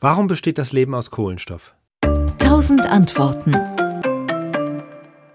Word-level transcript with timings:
Warum 0.00 0.26
besteht 0.26 0.58
das 0.58 0.72
Leben 0.72 0.94
aus 0.94 1.10
Kohlenstoff? 1.10 1.74
Tausend 2.38 2.84
Antworten. 2.84 3.52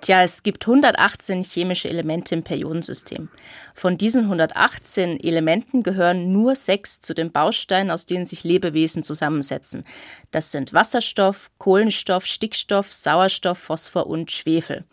Tja, 0.01 0.21
es 0.21 0.43
gibt 0.43 0.67
118 0.67 1.43
chemische 1.43 1.89
Elemente 1.89 2.35
im 2.35 2.43
Periodensystem. 2.43 3.29
Von 3.73 3.97
diesen 3.97 4.25
118 4.25 5.19
Elementen 5.19 5.81
gehören 5.81 6.31
nur 6.31 6.55
sechs 6.55 7.01
zu 7.01 7.15
den 7.15 7.31
Bausteinen, 7.31 7.89
aus 7.89 8.05
denen 8.05 8.27
sich 8.27 8.43
Lebewesen 8.43 9.01
zusammensetzen. 9.01 9.83
Das 10.29 10.51
sind 10.51 10.73
Wasserstoff, 10.73 11.49
Kohlenstoff, 11.57 12.27
Stickstoff, 12.27 12.93
Sauerstoff, 12.93 13.57
Phosphor 13.57 14.05
und 14.05 14.29
Schwefel. 14.29 14.85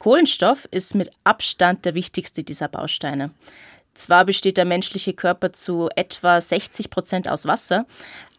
Kohlenstoff 0.00 0.66
ist 0.72 0.96
mit 0.96 1.10
Abstand 1.22 1.84
der 1.84 1.94
wichtigste 1.94 2.42
dieser 2.42 2.68
Bausteine. 2.68 3.30
Zwar 3.94 4.24
besteht 4.24 4.56
der 4.56 4.64
menschliche 4.64 5.12
Körper 5.12 5.52
zu 5.52 5.88
etwa 5.94 6.40
60 6.40 6.90
Prozent 6.90 7.28
aus 7.28 7.46
Wasser, 7.46 7.86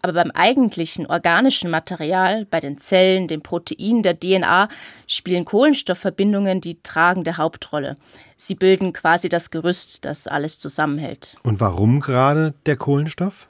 aber 0.02 0.14
beim 0.14 0.32
eigentlichen 0.32 1.08
organischen 1.08 1.72
Material, 1.72 2.46
bei 2.46 2.60
den 2.60 2.78
Zellen, 2.78 3.28
den 3.28 3.42
Proteinen, 3.42 4.04
der 4.04 4.20
DNA, 4.20 4.70
spielen 5.08 5.46
Kohlenstoffverbindungen 5.46 6.62
die 6.62 6.80
tragende 6.84 7.38
Hauptrolle. 7.38 7.98
Sie 8.36 8.54
bilden 8.54 8.94
quasi 8.94 9.30
das 9.30 9.50
Gerüst, 9.50 10.06
das 10.06 10.28
alles 10.28 10.60
zusammenhält. 10.60 11.38
Und 11.42 11.60
warum 11.60 12.02
gerade 12.02 12.54
der 12.66 12.76
Kohlenstoff? 12.76 13.48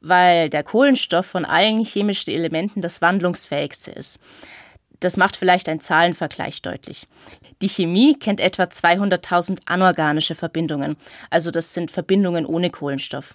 Weil 0.00 0.50
der 0.50 0.62
Kohlenstoff 0.62 1.26
von 1.26 1.44
allen 1.44 1.84
chemischen 1.84 2.32
Elementen 2.32 2.80
das 2.80 3.02
wandlungsfähigste 3.02 3.90
ist. 3.90 4.20
Das 5.00 5.16
macht 5.16 5.36
vielleicht 5.36 5.68
ein 5.68 5.80
Zahlenvergleich 5.80 6.62
deutlich. 6.62 7.06
Die 7.62 7.68
Chemie 7.68 8.14
kennt 8.18 8.40
etwa 8.40 8.64
200.000 8.64 9.60
anorganische 9.66 10.34
Verbindungen, 10.34 10.96
also 11.30 11.50
das 11.50 11.74
sind 11.74 11.90
Verbindungen 11.90 12.46
ohne 12.46 12.70
Kohlenstoff. 12.70 13.34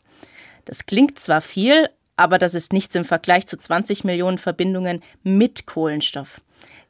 Das 0.65 0.85
klingt 0.85 1.19
zwar 1.19 1.41
viel, 1.41 1.89
aber 2.15 2.37
das 2.37 2.55
ist 2.55 2.73
nichts 2.73 2.95
im 2.95 3.05
Vergleich 3.05 3.47
zu 3.47 3.57
20 3.57 4.03
Millionen 4.03 4.37
Verbindungen 4.37 5.01
mit 5.23 5.65
Kohlenstoff. 5.65 6.41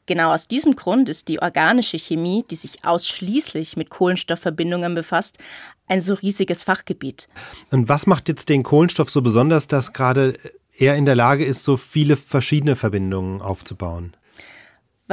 Genau 0.05 0.33
aus 0.33 0.49
diesem 0.49 0.75
Grund 0.75 1.07
ist 1.07 1.29
die 1.29 1.41
organische 1.41 1.97
Chemie, 1.97 2.43
die 2.49 2.57
sich 2.57 2.83
ausschließlich 2.83 3.77
mit 3.77 3.89
Kohlenstoffverbindungen 3.89 4.93
befasst, 4.95 5.37
ein 5.87 6.01
so 6.01 6.13
riesiges 6.13 6.63
Fachgebiet. 6.63 7.29
Und 7.71 7.87
was 7.87 8.05
macht 8.05 8.27
jetzt 8.27 8.49
den 8.49 8.63
Kohlenstoff 8.63 9.09
so 9.09 9.21
besonders, 9.21 9.67
dass 9.67 9.93
gerade 9.93 10.37
er 10.77 10.95
in 10.95 11.05
der 11.05 11.15
Lage 11.15 11.45
ist, 11.45 11.63
so 11.63 11.77
viele 11.77 12.17
verschiedene 12.17 12.75
Verbindungen 12.75 13.41
aufzubauen? 13.41 14.15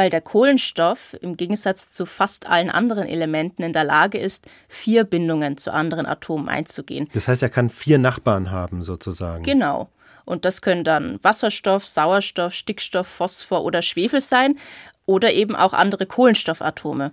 Weil 0.00 0.08
der 0.08 0.22
Kohlenstoff 0.22 1.14
im 1.20 1.36
Gegensatz 1.36 1.90
zu 1.90 2.06
fast 2.06 2.46
allen 2.46 2.70
anderen 2.70 3.06
Elementen 3.06 3.62
in 3.62 3.74
der 3.74 3.84
Lage 3.84 4.16
ist, 4.16 4.48
vier 4.66 5.04
Bindungen 5.04 5.58
zu 5.58 5.74
anderen 5.74 6.06
Atomen 6.06 6.48
einzugehen. 6.48 7.06
Das 7.12 7.28
heißt, 7.28 7.42
er 7.42 7.50
kann 7.50 7.68
vier 7.68 7.98
Nachbarn 7.98 8.50
haben, 8.50 8.82
sozusagen. 8.82 9.42
Genau. 9.42 9.90
Und 10.24 10.46
das 10.46 10.62
können 10.62 10.84
dann 10.84 11.22
Wasserstoff, 11.22 11.86
Sauerstoff, 11.86 12.54
Stickstoff, 12.54 13.08
Phosphor 13.08 13.62
oder 13.62 13.82
Schwefel 13.82 14.22
sein 14.22 14.58
oder 15.04 15.34
eben 15.34 15.54
auch 15.54 15.74
andere 15.74 16.06
Kohlenstoffatome. 16.06 17.12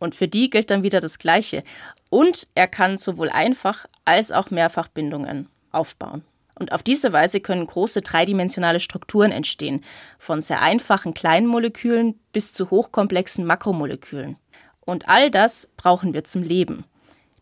Und 0.00 0.16
für 0.16 0.26
die 0.26 0.50
gilt 0.50 0.70
dann 0.70 0.82
wieder 0.82 0.98
das 0.98 1.20
Gleiche. 1.20 1.62
Und 2.10 2.48
er 2.56 2.66
kann 2.66 2.98
sowohl 2.98 3.30
einfach 3.30 3.86
als 4.04 4.32
auch 4.32 4.50
Mehrfachbindungen 4.50 5.46
aufbauen. 5.70 6.24
Und 6.56 6.72
auf 6.72 6.82
diese 6.82 7.12
Weise 7.12 7.40
können 7.40 7.66
große 7.66 8.02
dreidimensionale 8.02 8.80
Strukturen 8.80 9.32
entstehen, 9.32 9.84
von 10.18 10.40
sehr 10.40 10.62
einfachen 10.62 11.14
kleinen 11.14 11.46
Molekülen 11.46 12.20
bis 12.32 12.52
zu 12.52 12.70
hochkomplexen 12.70 13.44
Makromolekülen. 13.44 14.36
Und 14.80 15.08
all 15.08 15.30
das 15.30 15.72
brauchen 15.76 16.14
wir 16.14 16.24
zum 16.24 16.42
Leben. 16.42 16.84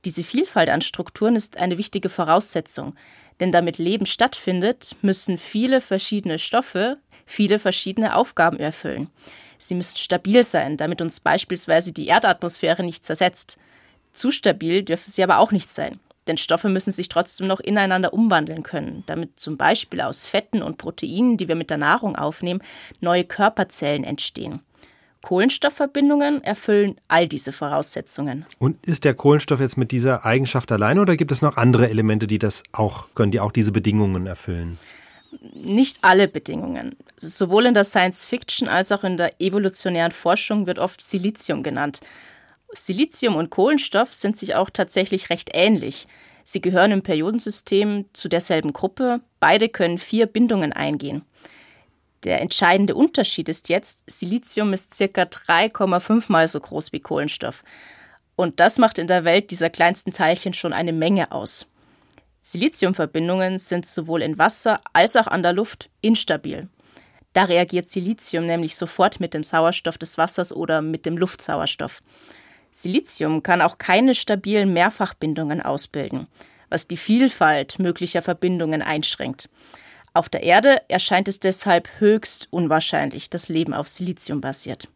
Diese 0.04 0.24
Vielfalt 0.24 0.70
an 0.70 0.80
Strukturen 0.80 1.36
ist 1.36 1.56
eine 1.58 1.78
wichtige 1.78 2.08
Voraussetzung, 2.08 2.94
denn 3.40 3.52
damit 3.52 3.78
Leben 3.78 4.06
stattfindet, 4.06 4.96
müssen 5.02 5.38
viele 5.38 5.80
verschiedene 5.80 6.38
Stoffe 6.38 6.98
viele 7.32 7.58
verschiedene 7.58 8.14
Aufgaben 8.14 8.58
erfüllen. 8.58 9.10
Sie 9.58 9.74
müssen 9.74 9.96
stabil 9.96 10.42
sein, 10.42 10.76
damit 10.76 11.00
uns 11.00 11.20
beispielsweise 11.20 11.92
die 11.92 12.06
Erdatmosphäre 12.06 12.82
nicht 12.82 13.04
zersetzt. 13.04 13.58
Zu 14.12 14.30
stabil 14.30 14.82
dürfen 14.82 15.10
sie 15.10 15.22
aber 15.22 15.38
auch 15.38 15.52
nicht 15.52 15.70
sein. 15.72 16.00
Denn 16.26 16.36
Stoffe 16.36 16.68
müssen 16.68 16.92
sich 16.92 17.08
trotzdem 17.08 17.46
noch 17.46 17.60
ineinander 17.60 18.12
umwandeln 18.12 18.62
können, 18.62 19.02
damit 19.06 19.40
zum 19.40 19.56
Beispiel 19.56 20.00
aus 20.00 20.26
Fetten 20.26 20.62
und 20.62 20.78
Proteinen, 20.78 21.36
die 21.36 21.48
wir 21.48 21.56
mit 21.56 21.70
der 21.70 21.78
Nahrung 21.78 22.16
aufnehmen, 22.16 22.62
neue 23.00 23.24
Körperzellen 23.24 24.04
entstehen. 24.04 24.60
Kohlenstoffverbindungen 25.22 26.42
erfüllen 26.42 26.96
all 27.08 27.28
diese 27.28 27.52
Voraussetzungen. 27.52 28.44
Und 28.58 28.84
ist 28.86 29.04
der 29.04 29.14
Kohlenstoff 29.14 29.60
jetzt 29.60 29.76
mit 29.76 29.92
dieser 29.92 30.24
Eigenschaft 30.26 30.70
alleine 30.72 31.00
oder 31.00 31.16
gibt 31.16 31.32
es 31.32 31.42
noch 31.42 31.56
andere 31.56 31.88
Elemente, 31.88 32.26
die 32.26 32.38
das 32.38 32.62
auch 32.72 33.06
können, 33.14 33.30
die 33.30 33.40
auch 33.40 33.52
diese 33.52 33.72
Bedingungen 33.72 34.26
erfüllen? 34.26 34.78
Nicht 35.54 35.98
alle 36.02 36.28
Bedingungen. 36.28 36.96
Sowohl 37.16 37.66
in 37.66 37.74
der 37.74 37.84
Science 37.84 38.24
Fiction 38.24 38.68
als 38.68 38.92
auch 38.92 39.04
in 39.04 39.16
der 39.16 39.30
evolutionären 39.40 40.12
Forschung 40.12 40.66
wird 40.66 40.78
oft 40.78 41.00
Silizium 41.00 41.62
genannt. 41.62 42.00
Silizium 42.74 43.36
und 43.36 43.50
Kohlenstoff 43.50 44.14
sind 44.14 44.36
sich 44.36 44.54
auch 44.54 44.70
tatsächlich 44.70 45.30
recht 45.30 45.50
ähnlich. 45.52 46.06
Sie 46.44 46.60
gehören 46.60 46.90
im 46.90 47.02
Periodensystem 47.02 48.06
zu 48.12 48.28
derselben 48.28 48.72
Gruppe. 48.72 49.20
Beide 49.40 49.68
können 49.68 49.98
vier 49.98 50.26
Bindungen 50.26 50.72
eingehen. 50.72 51.24
Der 52.24 52.40
entscheidende 52.40 52.94
Unterschied 52.94 53.48
ist 53.48 53.68
jetzt, 53.68 54.02
Silizium 54.06 54.72
ist 54.72 54.94
circa 54.94 55.22
3,5 55.22 56.24
mal 56.28 56.46
so 56.48 56.60
groß 56.60 56.92
wie 56.92 57.00
Kohlenstoff. 57.00 57.64
Und 58.36 58.60
das 58.60 58.78
macht 58.78 58.98
in 58.98 59.06
der 59.06 59.24
Welt 59.24 59.50
dieser 59.50 59.70
kleinsten 59.70 60.12
Teilchen 60.12 60.54
schon 60.54 60.72
eine 60.72 60.92
Menge 60.92 61.32
aus. 61.32 61.70
Siliziumverbindungen 62.40 63.58
sind 63.58 63.86
sowohl 63.86 64.22
in 64.22 64.38
Wasser 64.38 64.80
als 64.92 65.16
auch 65.16 65.26
an 65.26 65.42
der 65.42 65.52
Luft 65.52 65.90
instabil. 66.00 66.68
Da 67.32 67.44
reagiert 67.44 67.90
Silizium 67.90 68.46
nämlich 68.46 68.76
sofort 68.76 69.20
mit 69.20 69.34
dem 69.34 69.42
Sauerstoff 69.42 69.96
des 69.96 70.18
Wassers 70.18 70.52
oder 70.52 70.82
mit 70.82 71.06
dem 71.06 71.16
Luftsauerstoff. 71.16 72.02
Silizium 72.72 73.42
kann 73.42 73.60
auch 73.60 73.78
keine 73.78 74.14
stabilen 74.14 74.72
Mehrfachbindungen 74.72 75.60
ausbilden, 75.60 76.26
was 76.70 76.88
die 76.88 76.96
Vielfalt 76.96 77.78
möglicher 77.78 78.22
Verbindungen 78.22 78.80
einschränkt. 78.80 79.50
Auf 80.14 80.28
der 80.28 80.42
Erde 80.42 80.82
erscheint 80.88 81.28
es 81.28 81.38
deshalb 81.38 81.88
höchst 81.98 82.48
unwahrscheinlich, 82.50 83.30
dass 83.30 83.48
Leben 83.48 83.74
auf 83.74 83.88
Silizium 83.88 84.40
basiert. 84.40 84.88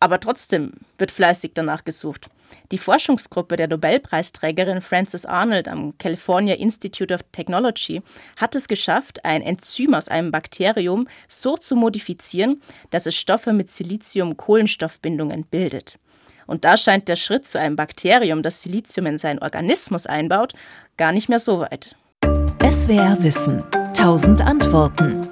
Aber 0.00 0.18
trotzdem 0.18 0.72
wird 0.96 1.10
fleißig 1.10 1.52
danach 1.54 1.84
gesucht. 1.84 2.28
Die 2.72 2.78
Forschungsgruppe 2.78 3.56
der 3.56 3.68
Nobelpreisträgerin 3.68 4.80
Frances 4.80 5.26
Arnold 5.26 5.68
am 5.68 5.96
California 5.98 6.54
Institute 6.54 7.12
of 7.12 7.22
Technology 7.32 8.02
hat 8.36 8.56
es 8.56 8.66
geschafft, 8.66 9.24
ein 9.24 9.42
Enzym 9.42 9.92
aus 9.92 10.08
einem 10.08 10.30
Bakterium 10.30 11.06
so 11.28 11.58
zu 11.58 11.76
modifizieren, 11.76 12.62
dass 12.88 13.06
es 13.06 13.14
Stoffe 13.14 13.52
mit 13.52 13.70
Silizium-Kohlenstoffbindungen 13.70 15.44
bildet. 15.44 15.98
Und 16.50 16.64
da 16.64 16.76
scheint 16.76 17.06
der 17.06 17.14
Schritt 17.14 17.46
zu 17.46 17.60
einem 17.60 17.76
Bakterium, 17.76 18.42
das 18.42 18.62
Silizium 18.62 19.06
in 19.06 19.18
seinen 19.18 19.38
Organismus 19.38 20.06
einbaut, 20.06 20.54
gar 20.96 21.12
nicht 21.12 21.28
mehr 21.28 21.38
so 21.38 21.60
weit. 21.60 21.94
SWR 22.68 23.16
Wissen. 23.20 23.62
Tausend 23.94 24.42
Antworten. 24.42 25.29